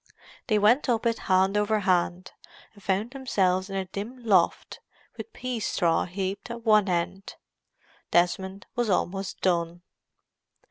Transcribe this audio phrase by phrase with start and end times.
[0.47, 2.31] They went up it hand over hand,
[2.73, 4.79] and found themselves in a dim loft,
[5.15, 7.35] with pea straw heaped at one end.
[8.09, 9.83] Desmond was almost done.